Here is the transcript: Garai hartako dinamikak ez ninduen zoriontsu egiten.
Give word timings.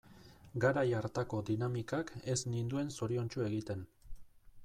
Garai 0.61 0.85
hartako 0.99 1.41
dinamikak 1.49 2.09
ez 2.35 2.39
ninduen 2.55 2.91
zoriontsu 3.01 3.47
egiten. 3.51 3.85